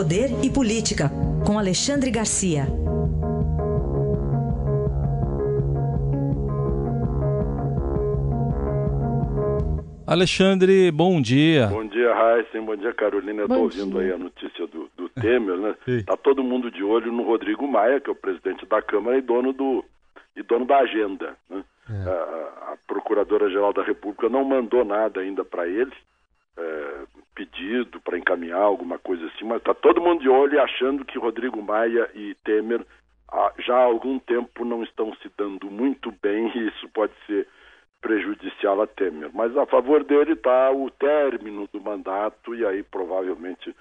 Poder 0.00 0.30
e 0.42 0.48
Política, 0.48 1.10
com 1.46 1.58
Alexandre 1.58 2.10
Garcia. 2.10 2.62
Alexandre, 10.06 10.90
bom 10.90 11.20
dia. 11.20 11.66
Bom 11.66 11.84
dia, 11.86 12.14
Raíssen. 12.14 12.64
Bom 12.64 12.76
dia, 12.76 12.94
Carolina. 12.94 13.42
Estou 13.42 13.58
ouvindo 13.58 13.98
aí 13.98 14.10
a 14.10 14.16
notícia 14.16 14.66
do, 14.68 14.90
do 14.96 15.10
Temer, 15.10 15.58
né? 15.58 15.74
Está 15.86 16.16
todo 16.16 16.42
mundo 16.42 16.70
de 16.70 16.82
olho 16.82 17.12
no 17.12 17.22
Rodrigo 17.22 17.68
Maia, 17.68 18.00
que 18.00 18.08
é 18.08 18.12
o 18.14 18.16
presidente 18.16 18.64
da 18.64 18.80
Câmara 18.80 19.18
e 19.18 19.20
dono, 19.20 19.52
do, 19.52 19.84
e 20.34 20.42
dono 20.42 20.64
da 20.64 20.78
agenda. 20.78 21.36
Né? 21.50 21.62
É. 21.90 22.08
A, 22.08 22.72
a 22.72 22.76
Procuradora-Geral 22.86 23.74
da 23.74 23.82
República 23.82 24.30
não 24.30 24.46
mandou 24.46 24.82
nada 24.82 25.20
ainda 25.20 25.44
para 25.44 25.68
ele, 25.68 25.92
é, 26.56 26.89
pedido 27.40 27.98
para 28.02 28.18
encaminhar 28.18 28.60
alguma 28.60 28.98
coisa 28.98 29.24
assim, 29.26 29.44
mas 29.44 29.58
está 29.58 29.72
todo 29.72 30.02
mundo 30.02 30.20
de 30.20 30.28
olho 30.28 30.60
achando 30.60 31.06
que 31.06 31.18
Rodrigo 31.18 31.62
Maia 31.62 32.10
e 32.14 32.34
Temer 32.44 32.84
já 33.60 33.76
há 33.76 33.84
algum 33.84 34.18
tempo 34.18 34.62
não 34.62 34.82
estão 34.82 35.14
se 35.16 35.30
dando 35.38 35.70
muito 35.70 36.12
bem 36.22 36.52
e 36.54 36.68
isso 36.68 36.86
pode 36.90 37.12
ser 37.26 37.48
prejudicial 38.02 38.82
a 38.82 38.86
Temer. 38.86 39.30
Mas 39.32 39.56
a 39.56 39.64
favor 39.64 40.04
dele 40.04 40.32
está 40.32 40.70
o 40.70 40.90
término 40.90 41.66
do 41.72 41.80
mandato 41.80 42.54
e 42.54 42.66
aí 42.66 42.82
provavelmente 42.82 43.74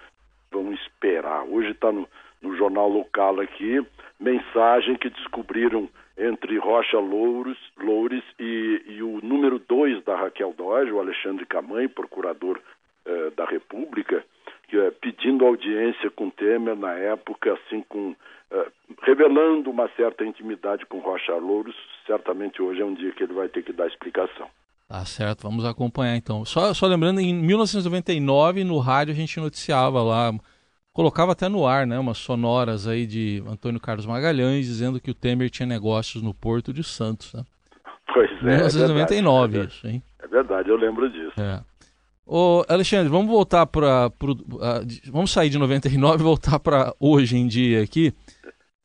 vão 0.49 0.71
esperar. 0.71 1.43
Hoje 1.43 1.71
está 1.71 1.91
no, 1.91 2.07
no 2.41 2.55
jornal 2.55 2.87
local 2.87 3.41
aqui, 3.41 3.85
mensagem 4.19 4.95
que 4.95 5.09
descobriram 5.09 5.89
entre 6.17 6.57
Rocha 6.59 6.99
Louros, 6.99 7.57
Loures 7.77 8.23
e, 8.39 8.83
e 8.87 9.03
o 9.03 9.19
número 9.21 9.59
dois 9.59 10.01
da 10.05 10.15
Raquel 10.15 10.53
Dodge, 10.57 10.91
o 10.91 10.99
Alexandre 10.99 11.45
Camãe, 11.45 11.89
procurador 11.89 12.59
da 13.39 13.45
República, 13.45 14.23
eh, 14.73 14.91
pedindo 14.99 15.45
audiência 15.45 16.11
com 16.11 16.29
Temer 16.29 16.75
na 16.75 16.93
época, 16.93 17.53
assim, 17.53 17.81
com, 17.87 18.13
eh, 18.51 18.67
revelando 19.03 19.69
uma 19.69 19.89
certa 19.95 20.25
intimidade 20.25 20.85
com 20.85 20.99
Rocha 20.99 21.33
Louros. 21.35 21.75
Certamente 22.05 22.61
hoje 22.61 22.81
é 22.81 22.85
um 22.85 22.93
dia 22.93 23.13
que 23.13 23.23
ele 23.23 23.33
vai 23.33 23.47
ter 23.47 23.63
que 23.63 23.71
dar 23.71 23.87
explicação. 23.87 24.47
Tá 24.89 25.05
certo, 25.05 25.43
vamos 25.43 25.63
acompanhar 25.65 26.17
então. 26.17 26.43
Só, 26.43 26.73
só 26.73 26.85
lembrando, 26.85 27.21
em 27.21 27.33
1999, 27.33 28.63
no 28.65 28.79
rádio, 28.79 29.13
a 29.13 29.15
gente 29.15 29.39
noticiava 29.39 30.01
lá 30.03 30.33
colocava 30.91 31.31
até 31.31 31.47
no 31.47 31.65
ar, 31.65 31.87
né, 31.87 31.97
umas 31.97 32.17
sonoras 32.17 32.85
aí 32.85 33.05
de 33.05 33.41
Antônio 33.47 33.79
Carlos 33.79 34.05
Magalhães 34.05 34.65
dizendo 34.65 34.99
que 34.99 35.09
o 35.09 35.13
Temer 35.13 35.49
tinha 35.49 35.65
negócios 35.65 36.21
no 36.21 36.33
Porto 36.33 36.73
de 36.73 36.83
Santos, 36.83 37.33
né? 37.33 37.43
Pois 38.13 38.29
é. 38.41 38.57
1999 38.57 39.59
é 39.59 39.63
isso, 39.63 39.87
hein? 39.87 40.03
É 40.19 40.27
verdade, 40.27 40.67
eu 40.67 40.75
lembro 40.75 41.09
disso. 41.09 41.39
É. 41.39 41.61
Ô, 42.31 42.63
Alexandre, 42.69 43.09
vamos 43.09 43.27
voltar 43.27 43.65
para 43.65 44.11
vamos 45.11 45.31
sair 45.31 45.49
de 45.49 45.57
99 45.57 46.19
e 46.19 46.23
voltar 46.23 46.59
para 46.59 46.93
hoje 46.99 47.35
em 47.35 47.47
dia 47.47 47.81
aqui. 47.81 48.13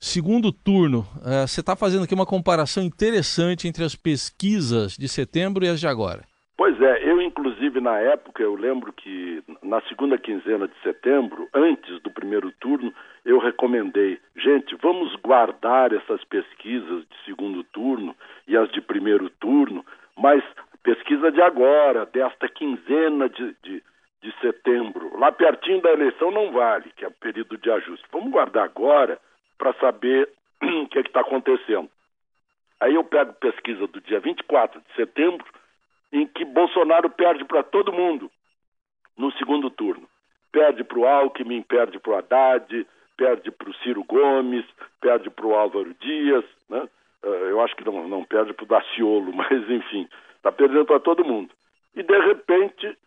Segundo 0.01 0.51
turno, 0.51 1.01
uh, 1.19 1.47
você 1.47 1.61
está 1.61 1.77
fazendo 1.77 2.05
aqui 2.05 2.15
uma 2.15 2.25
comparação 2.25 2.83
interessante 2.83 3.69
entre 3.69 3.85
as 3.85 3.95
pesquisas 3.95 4.97
de 4.97 5.07
setembro 5.09 5.63
e 5.63 5.69
as 5.69 5.79
de 5.79 5.87
agora. 5.87 6.23
Pois 6.57 6.81
é, 6.81 7.11
eu 7.11 7.21
inclusive 7.21 7.83
na 7.83 7.99
época, 7.99 8.43
eu 8.43 8.55
lembro 8.55 8.95
que 8.95 9.43
na 9.63 9.83
segunda 9.83 10.17
quinzena 10.17 10.67
de 10.67 10.75
setembro, 10.83 11.47
antes 11.53 12.01
do 12.03 12.11
primeiro 12.11 12.51
turno, 12.61 12.95
eu 13.27 13.39
recomendei, 13.39 14.19
gente, 14.37 14.75
vamos 14.81 15.15
guardar 15.17 15.93
essas 15.93 16.25
pesquisas 16.25 17.01
de 17.03 17.25
segundo 17.27 17.63
turno 17.65 18.17
e 18.49 18.57
as 18.57 18.71
de 18.73 18.81
primeiro 18.81 19.29
turno, 19.29 19.85
pesquisa 20.85 21.33
de 21.33 21.43
agora, 21.43 22.07
desta 22.07 22.47
quinzena 22.49 23.29
de, 23.29 23.57
de, 23.63 23.83
de 24.23 24.41
setembro, 24.41 25.19
lá 25.19 25.33
pertinho 25.33 25.81
da 25.81 25.91
eleição 25.91 26.31
não 26.31 26.53
vale, 26.53 26.93
que 26.95 27.05
é 27.05 27.09
o 27.09 27.13
período 27.13 27.57
de 27.57 27.71
ajuste. 27.71 28.07
Vamos 28.13 28.31
guardar 28.31 28.65
agora 28.65 29.19
para 29.59 29.73
saber 29.75 30.29
o 30.63 30.87
que 30.87 30.99
é 30.99 31.01
está 31.01 31.21
acontecendo. 31.21 31.91
Aí 32.81 32.95
eu 32.95 33.03
pego 33.03 33.33
pesquisa 33.33 33.87
do 33.87 34.01
dia 34.03 34.21
24 34.21 34.81
de 34.81 34.95
setembro, 34.95 35.47
em 36.13 36.27
que 36.27 36.45
Bolsonaro 36.45 37.09
perde 37.09 37.45
para 37.45 37.63
todo 37.63 37.93
mundo 37.93 38.31
no 39.17 39.33
segundo 39.33 39.71
turno. 39.71 40.07
Perde 40.53 40.85
para 40.85 40.99
o 40.99 41.07
Alckmin, 41.07 41.63
perde 41.63 41.99
para 41.99 42.13
o 42.13 42.17
Haddad, 42.17 42.87
perde 43.17 43.51
para 43.51 43.71
o 43.71 43.75
Ciro 43.77 44.05
Gomes, 44.05 44.67
perde 45.01 45.31
para 45.31 45.47
o 45.47 45.55
Álvaro 45.55 45.95
Dias, 45.95 46.45
né? 46.69 46.87
Uh, 47.25 47.49
eu 47.49 47.61
acho 47.63 47.75
que 47.75 47.85
não, 47.85 48.07
não 48.07 48.23
perde 48.23 48.53
para 48.53 48.65
o 48.65 48.69
Daciolo, 48.69 49.33
mas 49.35 49.71
enfim, 49.71 50.07
está 50.45 50.53
perdendo 50.53 50.85
para 50.85 51.01
todo 51.01 51.25
mundo. 51.25 51.51
E 51.97 52.03
de 52.03 52.19
repente 52.19 52.99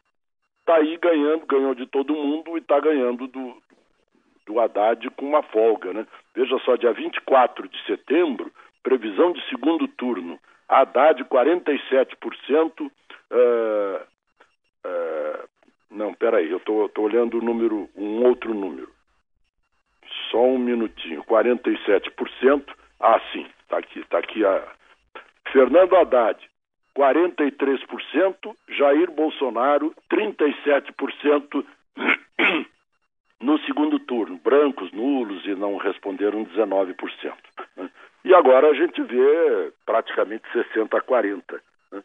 está 0.60 0.76
aí 0.78 0.98
ganhando, 0.98 1.46
ganhou 1.46 1.76
de 1.76 1.86
todo 1.86 2.16
mundo 2.16 2.58
e 2.58 2.62
está 2.62 2.80
ganhando 2.80 3.28
do, 3.28 3.56
do 4.48 4.60
Haddad 4.60 5.08
com 5.12 5.28
uma 5.28 5.44
folga. 5.44 5.94
Né? 5.94 6.08
Veja 6.34 6.58
só, 6.66 6.76
dia 6.76 6.92
24 6.92 7.70
de 7.70 7.86
setembro, 7.86 8.52
previsão 8.82 9.34
de 9.34 9.50
segundo 9.50 9.88
turno. 9.88 10.40
Haddad 10.68 11.24
47%. 11.26 12.82
Uh, 12.82 12.90
uh, 14.86 15.50
não, 15.92 16.14
peraí, 16.16 16.50
eu 16.50 16.58
estou 16.58 16.90
olhando 16.98 17.38
o 17.38 17.42
número, 17.42 17.88
um 17.96 18.26
outro 18.26 18.54
número. 18.54 18.90
Só 20.32 20.44
um 20.44 20.58
minutinho. 20.58 21.24
47%. 21.24 22.64
Ah, 23.00 23.22
sim, 23.32 23.46
está 23.62 23.78
aqui, 23.78 24.00
está 24.00 24.18
aqui 24.18 24.44
a. 24.44 24.76
Fernando 25.54 25.96
Haddad, 25.96 26.38
43%, 26.98 28.56
Jair 28.70 29.12
Bolsonaro, 29.12 29.94
37% 30.12 31.64
no 33.40 33.60
segundo 33.60 34.00
turno. 34.00 34.40
Brancos, 34.44 34.92
nulos 34.92 35.46
e 35.46 35.54
não 35.54 35.78
responderam 35.78 36.44
19%. 36.44 36.96
Né? 37.78 37.90
E 38.26 38.34
agora 38.34 38.70
a 38.70 38.74
gente 38.74 39.00
vê 39.04 39.72
praticamente 39.86 40.44
60 40.52 40.98
a 40.98 41.02
40. 41.02 41.62
Né? 41.92 42.04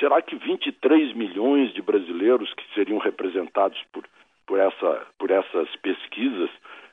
Será 0.00 0.22
que 0.22 0.34
23 0.34 1.12
milhões 1.12 1.74
de 1.74 1.82
brasileiros 1.82 2.52
que 2.54 2.64
seriam 2.74 2.98
representados 2.98 3.78
por, 3.92 4.04
por, 4.46 4.58
essa, 4.58 5.06
por 5.18 5.30
essas 5.30 5.68
pesquisas 5.76 6.48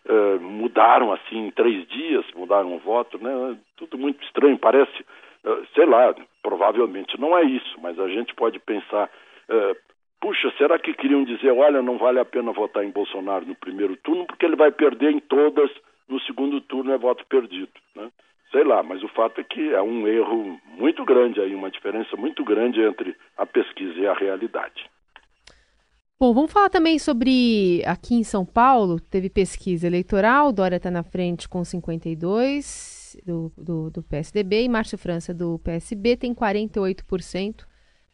uh, 0.06 0.42
mudaram 0.42 1.14
assim 1.14 1.48
em 1.48 1.52
três 1.52 1.88
dias, 1.88 2.26
mudaram 2.36 2.76
o 2.76 2.80
voto? 2.80 3.18
Né? 3.18 3.58
Tudo 3.78 3.98
muito 3.98 4.22
estranho, 4.26 4.58
parece, 4.58 5.06
uh, 5.46 5.66
sei 5.74 5.86
lá, 5.86 6.14
provavelmente 6.42 7.20
não 7.20 7.38
é 7.38 7.44
isso, 7.44 7.80
mas 7.82 8.00
a 8.00 8.08
gente 8.08 8.34
pode 8.36 8.60
pensar, 8.60 9.10
uh, 9.50 9.76
puxa, 10.22 10.52
será 10.58 10.78
que 10.80 10.94
queriam 10.94 11.24
dizer, 11.24 11.52
olha, 11.52 11.82
não 11.82 11.98
vale 11.98 12.20
a 12.20 12.26
pena 12.26 12.52
votar 12.52 12.84
em 12.84 12.92
Bolsonaro 12.92 13.46
no 13.46 13.56
primeiro 13.56 13.96
turno 13.98 14.26
porque 14.26 14.46
ele 14.46 14.56
vai 14.56 14.72
perder 14.72 15.12
em 15.12 15.20
todas, 15.20 15.70
no 16.08 16.20
segundo 16.22 16.60
turno 16.62 16.92
é 16.92 16.98
voto 16.98 17.26
perdido, 17.28 17.72
né? 17.96 18.10
Sei 18.52 18.64
lá, 18.64 18.82
mas 18.82 19.04
o 19.04 19.08
fato 19.10 19.40
é 19.40 19.44
que 19.44 19.74
é 19.74 19.82
um 19.82 20.08
erro 20.08 20.60
muito 20.66 21.06
grande 21.06 21.40
aí, 21.40 21.54
uma 21.54 21.70
diferença 21.70 22.16
muito 22.18 22.44
grande 22.44 22.82
entre 22.82 23.16
a 23.38 23.46
pesquisa 23.46 24.00
e 24.00 24.08
a 24.08 24.14
realidade. 24.14 24.89
Bom, 26.22 26.34
vamos 26.34 26.52
falar 26.52 26.70
também 26.70 27.00
sobre 27.00 27.82
aqui 27.86 28.14
em 28.14 28.26
São 28.26 28.46
Paulo, 28.46 29.00
teve 29.00 29.30
pesquisa 29.30 29.88
eleitoral, 29.88 30.52
Dória 30.52 30.76
está 30.76 30.92
na 30.92 31.02
frente 31.02 31.48
com 31.48 31.64
52 31.64 33.16
do, 33.26 33.50
do, 33.58 33.90
do, 33.90 34.04
PSDB 34.04 34.64
e 34.64 34.68
Márcio 34.68 34.98
França 34.98 35.34
do 35.34 35.58
PSB 35.60 36.18
tem 36.18 36.36
48%. 36.36 37.66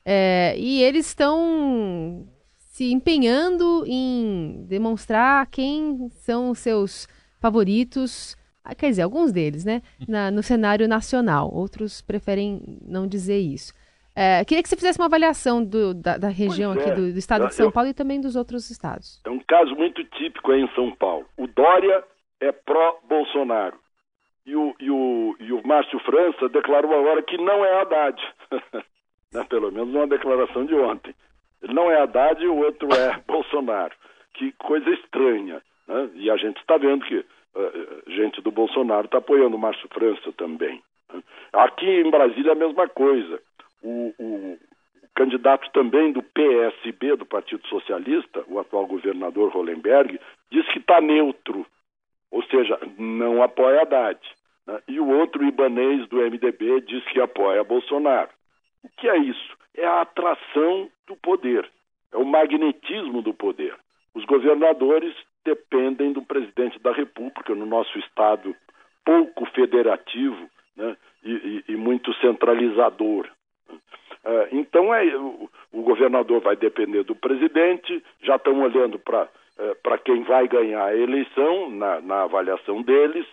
É, 0.06 0.54
e 0.56 0.84
eles 0.84 1.08
estão 1.08 2.28
se 2.60 2.92
empenhando 2.92 3.84
em 3.88 4.64
demonstrar 4.68 5.48
quem 5.48 6.08
são 6.12 6.52
os 6.52 6.60
seus 6.60 7.08
favoritos 7.40 8.38
ah, 8.64 8.74
quer 8.74 8.90
dizer, 8.90 9.04
alguns 9.04 9.32
deles, 9.32 9.64
né? 9.64 9.84
Na, 10.08 10.32
no 10.32 10.42
cenário 10.42 10.88
nacional. 10.88 11.54
Outros 11.54 12.02
preferem 12.02 12.80
não 12.84 13.08
dizer 13.08 13.38
isso. 13.38 13.72
É, 14.16 14.46
queria 14.46 14.64
que 14.64 14.70
você 14.70 14.78
fizesse 14.78 14.98
uma 14.98 15.08
avaliação 15.08 15.64
do, 15.64 15.94
da, 15.94 16.18
da, 16.18 16.30
região 16.30 16.74
é. 16.74 16.80
aqui 16.80 16.92
do, 16.92 17.12
do, 17.12 17.20
estado 17.20 17.48
de 17.48 17.56
São 17.56 17.70
Paulo 17.70 17.90
e 17.90 17.94
também 17.94 18.22
dos 18.22 18.38
outros 18.38 18.70
estados. 18.70 19.22
É 19.26 19.30
um 19.30 19.40
caso 19.40 19.76
muito 19.76 20.02
típico 20.06 20.54
aí 20.54 20.62
em 20.62 20.70
São 20.74 20.96
Paulo. 20.96 21.26
O 21.38 21.48
Dória 21.48 22.02
é 22.40 22.52
pró-Bolsonaro. 22.52 23.78
E 24.46 24.56
o, 24.56 24.74
e, 24.80 24.90
o, 24.90 25.36
e 25.40 25.52
o 25.52 25.68
Márcio 25.68 26.00
França 26.00 26.48
declarou 26.48 26.94
agora 26.94 27.22
que 27.24 27.38
não 27.38 27.66
é 27.66 27.82
Haddad. 27.82 28.22
né? 29.34 29.44
Pelo 29.50 29.72
menos 29.72 29.94
uma 29.94 30.08
declaração 30.08 30.66
de 30.66 30.76
ontem. 30.76 31.14
Ele 31.62 31.74
não 31.74 31.92
é 31.92 32.02
Haddad 32.02 32.42
e 32.42 32.48
o 32.48 32.58
outro 32.58 32.88
é 32.94 33.22
Bolsonaro. 33.28 33.94
Que 34.34 34.52
coisa 34.54 34.90
estranha. 34.92 35.62
Né? 35.88 36.10
E 36.14 36.30
a 36.30 36.38
gente 36.38 36.58
está 36.58 36.78
vendo 36.78 37.06
que 37.06 37.18
uh, 37.18 38.12
gente 38.12 38.42
do 38.42 38.52
Bolsonaro 38.52 39.06
está 39.06 39.18
apoiando 39.18 39.56
o 39.56 39.60
Márcio 39.60 39.90
França 39.92 40.32
também. 40.38 40.82
Né? 41.12 41.22
Aqui 41.52 41.86
em 41.86 42.10
Brasília 42.10 42.54
a 42.54 42.56
mesma 42.56 42.88
coisa. 42.88 43.42
O, 43.88 44.58
candidato 45.16 45.72
também 45.72 46.12
do 46.12 46.22
PSB, 46.22 47.16
do 47.16 47.26
Partido 47.26 47.66
Socialista, 47.68 48.44
o 48.48 48.60
atual 48.60 48.86
governador 48.86 49.50
Hollenberg, 49.52 50.20
diz 50.52 50.68
que 50.68 50.80
está 50.80 51.00
neutro, 51.00 51.66
ou 52.30 52.44
seja, 52.44 52.78
não 52.98 53.42
apoia 53.42 53.82
Haddad. 53.82 54.20
Né? 54.68 54.82
E 54.88 55.00
o 55.00 55.08
outro 55.08 55.46
ibanês 55.46 56.08
do 56.10 56.18
MDB 56.18 56.82
diz 56.82 57.04
que 57.06 57.22
apoia 57.22 57.64
Bolsonaro. 57.64 58.30
O 58.84 58.90
que 58.90 59.08
é 59.08 59.18
isso? 59.18 59.56
É 59.74 59.86
a 59.86 60.02
atração 60.02 60.90
do 61.08 61.16
poder, 61.16 61.70
é 62.12 62.18
o 62.18 62.26
magnetismo 62.26 63.22
do 63.22 63.34
poder. 63.34 63.74
Os 64.14 64.26
governadores 64.26 65.16
dependem 65.44 66.12
do 66.12 66.22
presidente 66.22 66.80
da 66.80 66.92
República, 66.92 67.54
no 67.56 67.66
nosso 67.66 67.98
Estado 68.00 68.56
pouco 69.06 69.46
federativo 69.52 70.50
né, 70.76 70.98
e, 71.24 71.32
e, 71.32 71.74
e, 71.74 71.76
muito 71.76 72.14
centralizador. 72.16 73.30
Uh, 73.70 74.48
então, 74.52 74.94
é, 74.94 75.06
o, 75.16 75.82
governador 75.84 76.42
vai 76.42 76.56
depender 76.56 77.04
do 77.04 77.16
presidente, 77.16 78.04
já 78.24 78.38
estão 78.38 78.60
olhando 78.62 78.98
para 78.98 79.24
uh, 79.24 79.98
quem 80.04 80.24
vai 80.24 80.48
ganhar 80.48 80.86
a 80.86 80.98
eleição, 80.98 81.70
na, 81.70 82.02
na 82.02 82.24
avaliação 82.24 82.82
deles, 82.82 83.26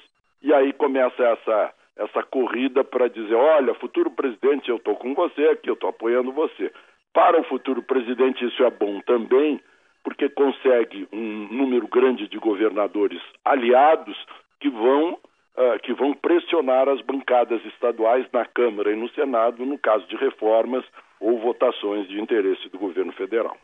e 0.42 0.52
aí 0.52 0.72
começa 0.72 1.22
essa, 1.22 1.72
essa 1.96 2.22
corrida 2.22 2.84
para 2.84 3.08
dizer: 3.08 3.34
olha, 3.34 3.74
futuro 3.74 4.10
presidente, 4.10 4.68
eu 4.68 4.76
estou 4.76 4.96
com 4.96 5.14
você 5.14 5.46
aqui, 5.48 5.70
eu 5.70 5.74
estou 5.74 5.88
apoiando 5.88 6.32
você. 6.32 6.70
Para 7.12 7.40
o 7.40 7.44
futuro 7.44 7.82
presidente, 7.82 8.44
isso 8.44 8.62
é 8.62 8.70
bom 8.70 9.00
também, 9.00 9.60
porque 10.02 10.28
consegue 10.28 11.06
um 11.12 11.48
número 11.50 11.86
grande 11.86 12.26
de 12.26 12.38
governadores 12.38 13.20
aliados 13.44 14.16
que 14.60 14.68
vão, 14.68 15.18
uh, 15.56 15.78
que 15.82 15.92
vão 15.94 16.14
pressionar 16.14 16.88
as 16.88 17.00
bancadas 17.02 17.64
estaduais 17.66 18.26
na 18.32 18.44
Câmara 18.44 18.92
e 18.92 18.96
no 18.96 19.08
Senado 19.10 19.64
no 19.64 19.78
caso 19.78 20.06
de 20.06 20.16
reformas 20.16 20.84
ou 21.20 21.40
votações 21.40 22.08
de 22.08 22.20
interesse 22.20 22.68
do 22.68 22.78
governo 22.78 23.12
federal. 23.12 23.56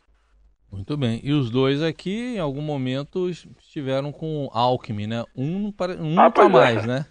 Muito 0.70 0.96
bem. 0.96 1.20
E 1.24 1.32
os 1.32 1.50
dois 1.50 1.82
aqui, 1.82 2.36
em 2.36 2.38
algum 2.38 2.60
momento, 2.60 3.28
estiveram 3.28 4.12
com 4.12 4.50
Alckmin, 4.52 5.06
né? 5.06 5.24
Um, 5.34 5.72
um 5.98 6.14
não 6.14 6.28
está 6.28 6.44
ah, 6.44 6.48
mais, 6.48 6.84
é. 6.84 6.86
né? 6.86 7.06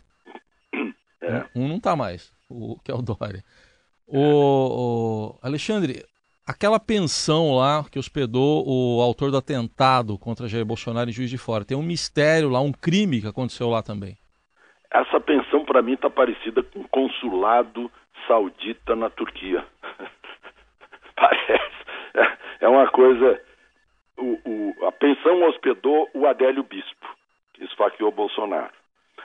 É. 1.20 1.44
Um 1.56 1.68
não 1.68 1.78
está 1.78 1.94
mais, 1.96 2.32
o 2.48 2.80
que 2.80 2.92
é 2.92 2.94
o 2.94 3.02
Dória. 3.02 3.44
O, 4.08 4.20
o, 4.22 5.40
Alexandre, 5.42 6.06
aquela 6.46 6.80
pensão 6.80 7.54
lá 7.56 7.84
que 7.92 8.00
hospedou 8.00 8.64
o 8.66 9.02
autor 9.02 9.32
do 9.32 9.38
atentado 9.38 10.18
contra 10.18 10.48
Jair 10.48 10.64
Bolsonaro 10.64 11.10
em 11.10 11.14
Juiz 11.14 11.30
de 11.30 11.38
Fora, 11.38 11.66
tem 11.66 11.76
um 11.76 11.84
mistério 11.84 12.50
lá, 12.50 12.62
um 12.62 12.72
crime 12.72 13.20
que 13.20 13.28
aconteceu 13.28 13.68
lá 13.68 13.82
também. 13.82 14.16
Essa 14.92 15.20
pensão, 15.20 15.66
para 15.66 15.82
mim, 15.82 15.94
está 15.94 16.10
parecida 16.10 16.64
com 16.64 16.84
consulado 16.88 17.92
saudita 18.28 18.96
na 18.96 19.10
Turquia. 19.10 19.66
Parece. 21.16 21.78
É, 22.16 22.66
é 22.66 22.68
uma 22.68 22.88
coisa 22.90 23.42
o, 24.18 24.40
o, 24.46 24.88
a 24.88 24.92
pensão 24.92 25.44
hospedou 25.44 26.10
o 26.14 26.26
Adélio 26.26 26.64
Bispo, 26.64 27.08
que 27.54 27.64
esfaqueou 27.64 28.12
Bolsonaro. 28.12 28.74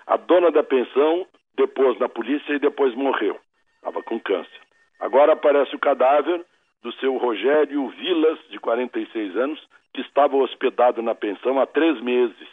A 0.06 0.16
dona 0.16 0.50
da 0.50 0.62
pensão 0.62 1.26
depôs 1.56 1.98
na 1.98 2.08
polícia 2.08 2.52
e 2.52 2.58
depois 2.58 2.94
morreu. 2.94 3.38
Estava 3.76 4.02
com 4.02 4.20
câncer. 4.20 4.60
Agora 5.00 5.32
aparece 5.32 5.74
o 5.74 5.80
cadáver 5.80 6.44
do 6.82 6.92
seu 6.94 7.16
Rogério 7.16 7.88
Vilas, 7.88 8.38
de 8.50 8.58
46 8.58 9.36
anos, 9.36 9.68
que 9.94 10.00
estava 10.00 10.36
hospedado 10.36 11.02
na 11.02 11.14
pensão 11.14 11.60
há 11.60 11.66
três 11.66 12.00
meses, 12.00 12.48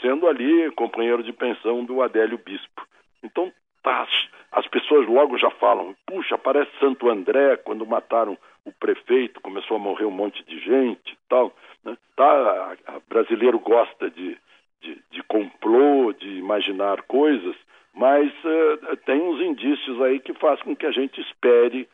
sendo 0.00 0.28
ali 0.28 0.70
companheiro 0.72 1.22
de 1.22 1.32
pensão 1.32 1.84
do 1.84 2.02
Adélio 2.02 2.38
Bispo. 2.38 2.86
Então, 3.22 3.52
tá, 3.82 4.06
as 4.52 4.66
pessoas 4.68 5.06
logo 5.06 5.38
já 5.38 5.50
falam: 5.50 5.94
puxa, 6.06 6.36
parece 6.36 6.70
Santo 6.78 7.08
André 7.08 7.56
quando 7.56 7.86
mataram 7.86 8.36
o 8.64 8.72
prefeito, 8.72 9.40
começou 9.40 9.76
a 9.76 9.80
morrer 9.80 10.04
um 10.04 10.10
monte 10.10 10.42
de 10.44 10.58
gente 10.60 11.12
e 11.12 11.18
tal. 11.28 11.54
Né? 11.84 11.96
Tá, 12.16 12.76
a, 12.86 12.96
a 12.96 13.00
brasileiro 13.08 13.58
gosta 13.58 14.10
de, 14.10 14.36
de, 14.80 15.02
de, 15.10 15.22
complô, 15.24 16.12
de 16.12 16.38
imaginar 16.38 17.02
coisas, 17.02 17.54
mas 17.94 18.30
uh, 18.44 18.96
tem 19.04 19.20
uns 19.20 19.40
indícios 19.40 20.00
aí 20.02 20.18
que 20.20 20.32
faz 20.34 20.60
com 20.62 20.74
que 20.74 20.86
a 20.86 20.92
gente 20.92 21.20
espere 21.20 21.88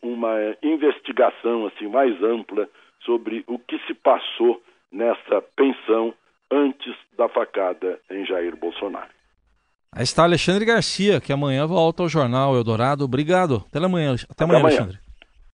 uma 0.00 0.56
investigação 0.62 1.66
assim 1.66 1.88
mais 1.88 2.22
ampla 2.22 2.68
sobre 3.00 3.44
o 3.46 3.58
que 3.58 3.78
se 3.86 3.94
passou 3.94 4.62
nessa 4.90 5.42
pensão 5.56 6.14
antes 6.50 6.94
da 7.16 7.28
facada 7.28 7.98
em 8.10 8.24
Jair 8.26 8.56
Bolsonaro. 8.56 9.08
Aí 9.92 10.02
está 10.02 10.24
Alexandre 10.24 10.64
Garcia, 10.64 11.20
que 11.20 11.32
amanhã 11.32 11.66
volta 11.66 12.02
ao 12.02 12.08
jornal 12.08 12.56
Eldorado. 12.56 13.04
Obrigado. 13.04 13.64
Até 13.68 13.78
amanhã, 13.78 14.14
até 14.14 14.14
amanhã, 14.14 14.14
Até 14.28 14.44
amanhã. 14.44 14.66
Alexandre. 14.66 14.98